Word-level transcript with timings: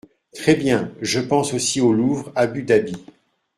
Très 0.33 0.55
bien! 0.55 0.91
Je 1.01 1.19
pense 1.19 1.53
aussi 1.53 1.79
au 1.79 1.93
Louvre 1.93 2.31
Abu 2.33 2.63
Dhabi. 2.63 2.95